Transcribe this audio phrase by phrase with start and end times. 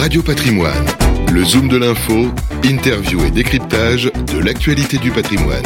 [0.00, 0.86] Radio Patrimoine,
[1.32, 2.32] le zoom de l'info,
[2.64, 5.62] interview et décryptage de l'actualité du patrimoine.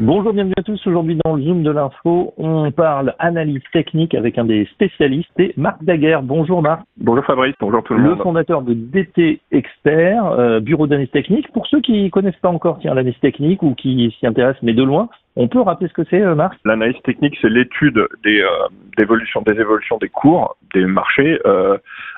[0.00, 0.80] Bonjour, bienvenue à tous.
[0.86, 5.56] Aujourd'hui dans le Zoom de l'info, on parle analyse technique avec un des spécialistes, c'est
[5.56, 6.22] Marc Daguerre.
[6.22, 6.82] Bonjour Marc.
[6.98, 8.18] Bonjour Fabrice, bonjour tout le, monde.
[8.18, 11.50] Le fondateur de DT Expert, euh, bureau d'analyse technique.
[11.52, 15.08] Pour ceux qui connaissent pas encore l'analyse technique ou qui s'y intéressent mais de loin,
[15.38, 16.58] on peut rappeler ce que c'est, euh, Marc?
[16.64, 18.48] L'analyse technique, c'est l'étude des, euh,
[19.00, 21.38] évolutions, des évolutions des cours, des marchés,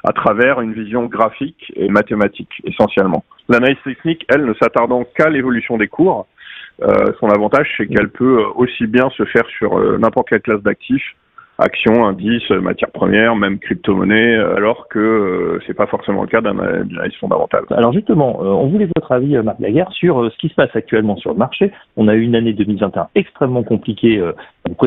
[0.05, 3.23] à travers une vision graphique et mathématique essentiellement.
[3.49, 6.27] L'analyse technique, elle, ne s'attardant qu'à l'évolution des cours,
[6.83, 10.63] euh, son avantage, c'est qu'elle peut aussi bien se faire sur euh, n'importe quelle classe
[10.63, 11.15] d'actifs,
[11.61, 16.61] actions, indices, matières premières, même crypto-monnaie, euh, alors que c'est pas forcément le cas d'une
[16.61, 17.65] analyse fondamentale.
[17.71, 21.33] Alors justement, on voulait votre avis, Marc Laguerre, sur ce qui se passe actuellement sur
[21.33, 21.73] le marché.
[21.97, 24.23] On a eu une année 2021 extrêmement compliquée,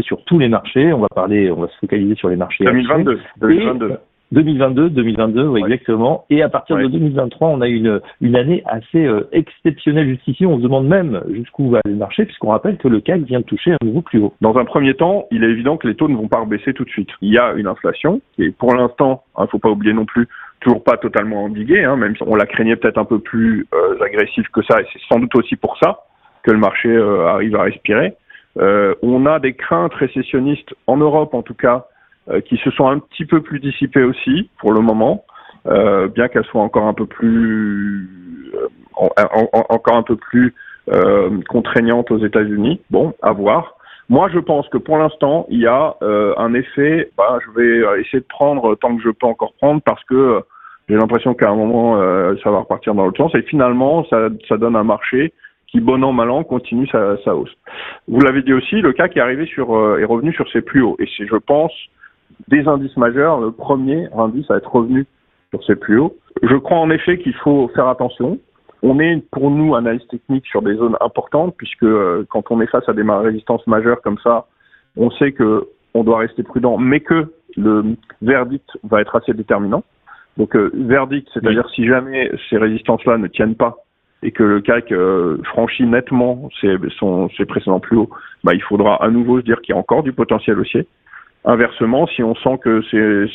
[0.01, 0.91] sur tous les marchés.
[0.93, 2.63] On va parler, on va se focaliser sur les marchés.
[2.65, 3.19] 2022.
[3.37, 3.97] 2022.
[4.33, 6.25] 2022, 2022, oui, exactement.
[6.31, 10.47] Et à partir de 2023, on a une, une année assez euh, exceptionnelle jusqu'ici.
[10.47, 13.45] On se demande même jusqu'où va le marché, puisqu'on rappelle que le CAC vient de
[13.45, 14.33] toucher un nouveau plus haut.
[14.41, 16.83] Dans un premier temps, il est évident que les taux ne vont pas baisser tout
[16.83, 17.09] de suite.
[17.21, 19.93] Il y a une inflation qui est pour l'instant, il hein, ne faut pas oublier
[19.93, 20.27] non plus,
[20.61, 24.03] toujours pas totalement endiguée, hein, même si on la craignait peut-être un peu plus euh,
[24.03, 25.99] agressive que ça, et c'est sans doute aussi pour ça
[26.41, 28.15] que le marché euh, arrive à respirer.
[28.57, 31.92] on a des craintes récessionnistes en Europe, en tout cas, euh,
[32.45, 35.25] qui se sont un petit peu plus dissipées aussi pour le moment,
[35.67, 38.09] euh, bien qu'elles soient encore un peu plus
[38.95, 39.07] euh,
[39.69, 40.53] encore un peu plus
[41.47, 42.81] contraignantes aux États-Unis.
[42.91, 43.75] Bon, à voir.
[44.09, 47.09] Moi, je pense que pour l'instant, il y a un effet.
[47.17, 50.41] Bah, je vais essayer de prendre tant que je peux encore prendre parce que
[50.89, 51.97] j'ai l'impression qu'à un moment,
[52.43, 53.33] ça va repartir dans l'autre sens.
[53.33, 55.33] Et finalement, ça, ça donne un marché
[55.67, 57.55] qui, bon an, mal an, continue sa, sa hausse.
[58.09, 60.81] Vous l'avez dit aussi, le cas qui est arrivé sur, est revenu sur ses plus
[60.81, 60.97] hauts.
[60.99, 61.71] Et c'est, je pense,
[62.47, 65.05] des indices majeurs, le premier indice à être revenu
[65.51, 66.15] sur ses plus hauts.
[66.41, 68.39] Je crois en effet qu'il faut faire attention.
[68.81, 72.67] On est pour nous analyse technique sur des zones importantes puisque euh, quand on est
[72.67, 74.47] face à des résistances majeures comme ça,
[74.97, 79.83] on sait que on doit rester prudent, mais que le verdict va être assez déterminant.
[80.37, 83.77] Donc euh, verdict, c'est-à-dire si jamais ces résistances-là ne tiennent pas
[84.23, 88.09] et que le CAC euh, franchit nettement ses, son, ses précédents plus hauts,
[88.43, 90.87] bah, il faudra à nouveau se dire qu'il y a encore du potentiel haussier.
[91.45, 92.81] Inversement, si on sent que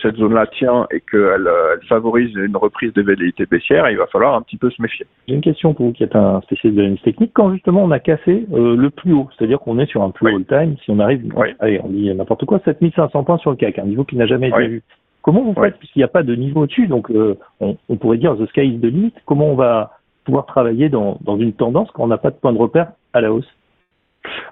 [0.01, 4.35] cette zone-là tient et qu'elle elle favorise une reprise des velléités baissières, il va falloir
[4.35, 5.07] un petit peu se méfier.
[5.27, 7.33] J'ai une question pour vous qui êtes un spécialiste de l'analyse technique.
[7.35, 10.33] Quand justement on a cassé euh, le plus haut, c'est-à-dire qu'on est sur un plus
[10.33, 11.31] haut all-time, si on arrive,
[11.61, 14.49] allez, on dit n'importe quoi, 7500 points sur le CAC, un niveau qui n'a jamais
[14.49, 14.83] été vu.
[15.21, 18.17] Comment vous faites, puisqu'il n'y a pas de niveau au-dessus, donc euh, on, on, pourrait
[18.17, 21.91] dire the sky is the limit, comment on va pouvoir travailler dans, dans une tendance
[21.91, 23.49] quand on n'a pas de point de repère à la hausse?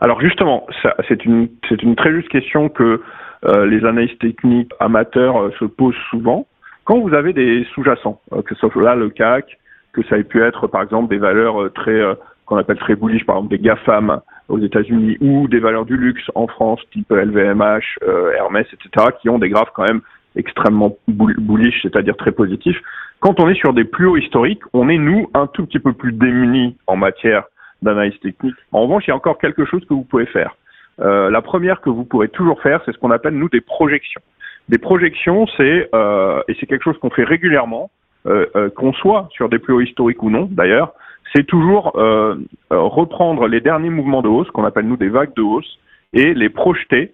[0.00, 0.66] Alors justement,
[1.08, 1.48] c'est une,
[1.82, 3.00] une très juste question que euh,
[3.46, 6.46] les analystes techniques amateurs euh, se posent souvent.
[6.84, 9.58] Quand vous avez des sous-jacents, euh, que ce soit là le CAC,
[9.92, 12.02] que ça ait pu être par exemple des valeurs très
[12.44, 16.22] qu'on appelle très bullish, par exemple des GAFAM aux États-Unis ou des valeurs du luxe
[16.34, 17.98] en France, type LVMH,
[18.36, 20.02] Hermès, etc., qui ont des graphes quand même
[20.36, 22.78] extrêmement bullish, c'est-à-dire très positifs.
[23.20, 25.94] Quand on est sur des plus hauts historiques, on est nous un tout petit peu
[25.94, 27.44] plus démunis en matière
[27.80, 28.54] d'analyse technique.
[28.72, 30.54] En revanche, il y a encore quelque chose que vous pouvez faire.
[31.00, 34.22] Euh, la première que vous pourrez toujours faire, c'est ce qu'on appelle nous des projections.
[34.68, 37.90] Des projections, c'est euh, et c'est quelque chose qu'on fait régulièrement,
[38.26, 40.92] euh, euh qu'on soit sur des plus hauts historiques ou non d'ailleurs,
[41.34, 42.36] c'est toujours euh,
[42.72, 45.78] euh, reprendre les derniers mouvements de hausse qu'on appelle nous des vagues de hausse
[46.12, 47.12] et les projeter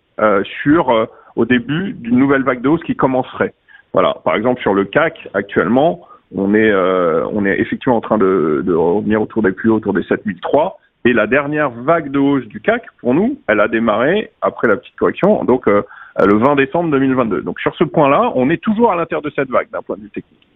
[0.62, 3.54] sur au début d'une nouvelle vague de hausse qui commencerait.
[3.92, 8.62] Voilà, par exemple sur le CAC actuellement, on est on est effectivement en train de,
[8.64, 10.78] de revenir autour des plus hauts, autour des 7003.
[11.04, 14.76] Et la dernière vague de hausse du CAC, pour nous, elle a démarré après la
[14.76, 15.82] petite correction, donc euh,
[16.18, 17.42] le 20 décembre 2022.
[17.42, 20.02] Donc sur ce point-là, on est toujours à l'intérieur de cette vague d'un point de
[20.02, 20.46] vue technique.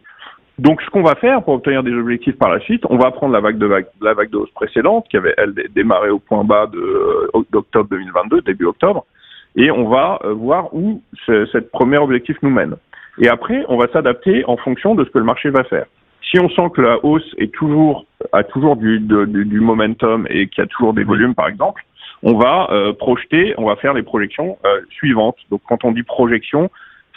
[0.59, 3.33] Donc ce qu'on va faire pour obtenir des objectifs par la suite, on va prendre
[3.33, 6.45] la vague de vague, la vague de hausse précédente qui avait elle démarré au point
[6.45, 6.71] bas
[7.51, 9.05] d'octobre 2022, début octobre,
[9.57, 12.77] et on va euh, voir où cette premier objectif nous mène.
[13.19, 15.87] Et après, on va s'adapter en fonction de ce que le marché va faire.
[16.23, 20.63] Si on sent que la hausse est toujours a toujours du, du momentum et qu'il
[20.63, 21.85] y a toujours des volumes, par exemple,
[22.23, 25.37] on va euh, projeter, on va faire les projections euh, suivantes.
[25.51, 26.71] Donc, quand on dit projection,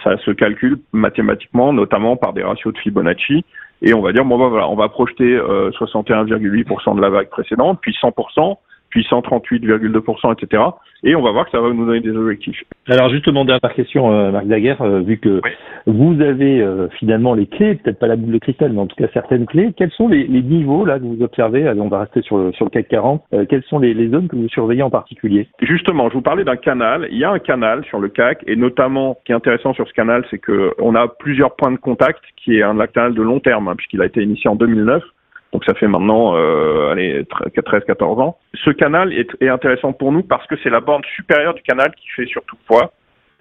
[0.03, 3.43] ça se calcule mathématiquement, notamment par des ratios de Fibonacci,
[3.81, 7.29] et on va dire bon bah voilà, on va projeter 61,8% euh, de la vague
[7.29, 8.57] précédente, puis 100%,
[8.89, 10.63] puis 138,2%, etc.
[11.03, 12.63] Et on va voir que ça va nous donner des objectifs.
[12.87, 15.39] Alors justement, dernière question, euh, Marc Daguerre, euh, vu que
[15.85, 18.97] vous avez euh, finalement les clés, peut-être pas la boule de cristal, mais en tout
[18.97, 22.21] cas certaines clés, quels sont les, niveaux là que vous observez Allez, on va rester
[22.21, 23.23] sur le, sur le CAC 40.
[23.49, 25.47] quelles sont les, les, zones que vous surveillez en particulier?
[25.61, 27.07] Justement, je vous parlais d'un canal.
[27.11, 29.87] Il y a un canal sur le CAC, et notamment, ce qui est intéressant sur
[29.87, 33.21] ce canal, c'est que on a plusieurs points de contact, qui est un canal de
[33.21, 35.03] long terme, hein, puisqu'il a été initié en 2009
[35.51, 38.37] donc ça fait maintenant euh, allez 13-14 ans.
[38.53, 41.91] Ce canal est, est, intéressant pour nous parce que c'est la bande supérieure du canal
[41.95, 42.91] qui fait surtout poids.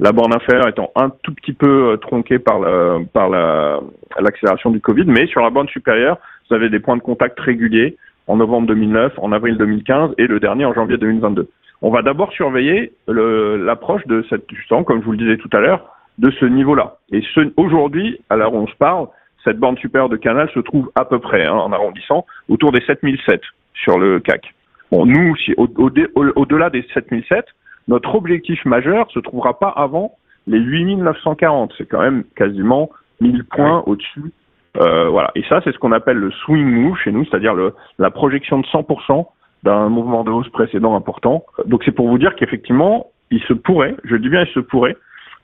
[0.01, 4.81] La bande inférieure étant un tout petit peu euh, tronquée par la, par l'accélération du
[4.81, 6.19] Covid, mais sur la bande supérieure,
[6.49, 7.97] vous avez des points de contact réguliers
[8.29, 11.49] en novembre 2009, en avril 2015 et le dernier en janvier 2022.
[11.83, 15.61] On va d'abord surveiller l'approche de cette justement, comme je vous le disais tout à
[15.61, 15.85] l'heure,
[16.19, 16.97] de ce niveau-là.
[17.13, 19.09] Et ce, aujourd'hui, à l'heure où on se parle,
[19.45, 22.81] cette bande supérieure de canal se trouve à peu près, hein, en arrondissant, autour des
[22.83, 23.41] 7007
[23.75, 24.55] sur le CAC.
[24.91, 27.47] Bon, nous, si, au-delà des 7007,
[27.89, 30.13] notre objectif majeur se trouvera pas avant
[30.47, 31.75] les 8940.
[31.77, 32.91] C'est quand même quasiment
[33.21, 34.33] 1000 points au-dessus.
[34.79, 35.31] Euh, voilà.
[35.35, 37.55] Et ça, c'est ce qu'on appelle le swing move chez nous, c'est-à-dire
[37.99, 39.27] la projection de 100%
[39.65, 41.45] d'un mouvement de hausse précédent important.
[41.67, 44.97] Donc c'est pour vous dire qu'effectivement, il se pourrait, je dis bien il se pourrait,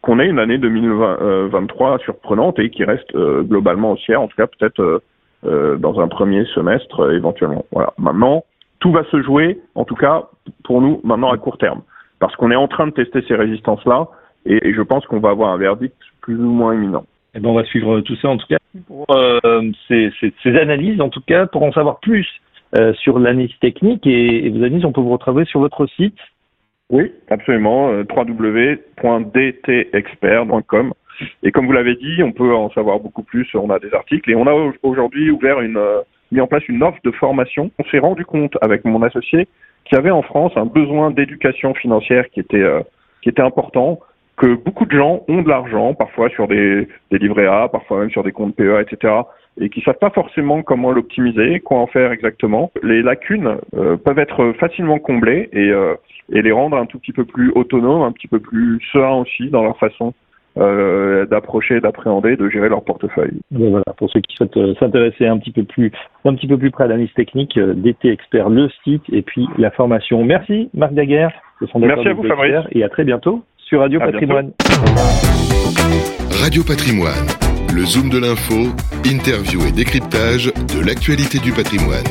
[0.05, 4.47] qu'on ait une année 2023 surprenante et qui reste euh, globalement haussière, en tout cas
[4.47, 5.03] peut-être euh,
[5.47, 7.65] euh, dans un premier semestre éventuellement.
[7.73, 7.95] Voilà.
[7.97, 8.45] Maintenant,
[8.81, 10.25] tout va se jouer, en tout cas
[10.63, 11.81] pour nous maintenant à court terme,
[12.19, 14.09] parce qu'on est en train de tester ces résistances-là
[14.45, 17.07] et, je pense qu'on va avoir un verdict plus ou moins imminent.
[17.35, 19.07] Eh ben, on va suivre tout ça en tout cas pour
[19.89, 22.29] ces, ces, analyses, en tout cas pour en savoir plus
[22.95, 26.19] sur l'analyse technique et, et vos analyses, on peut vous retrouver sur votre site
[26.91, 27.91] oui, absolument.
[27.91, 30.93] Euh, www.dtexpert.com.
[31.43, 33.49] Et comme vous l'avez dit, on peut en savoir beaucoup plus.
[33.55, 36.01] On a des articles et on a aujourd'hui ouvert une, euh,
[36.33, 37.71] mis en place une offre de formation.
[37.79, 39.49] On s'est rendu compte avec mon associé
[39.85, 42.81] qu'il y avait en France un besoin d'éducation financière qui était, euh,
[43.23, 44.01] qui était important,
[44.37, 48.11] que beaucoup de gens ont de l'argent, parfois sur des, des livrets A, parfois même
[48.11, 49.15] sur des comptes PEA, etc
[49.61, 52.73] et qui savent pas forcément comment l'optimiser, quoi en faire exactement.
[52.83, 55.71] Les lacunes peuvent être facilement comblées et,
[56.33, 59.49] et les rendre un tout petit peu plus autonomes, un petit peu plus sereins aussi
[59.51, 60.15] dans leur façon
[60.57, 63.41] euh, d'approcher, d'appréhender, de gérer leur portefeuille.
[63.51, 65.91] voilà, pour ceux qui souhaitent euh, s'intéresser un petit peu plus,
[66.25, 69.49] un petit peu plus près à l'analyse technique, euh, DT Expert, le site et puis
[69.59, 70.25] la formation.
[70.25, 72.55] Merci Marc Daguerre, le fondateur Merci à vous Fabrice.
[72.71, 74.53] et à très bientôt sur Radio Patrimoine.
[76.41, 77.27] Radio Patrimoine,
[77.75, 78.71] le zoom de l'info,
[79.05, 82.07] interview et décryptage de l'actualité du patrimoine.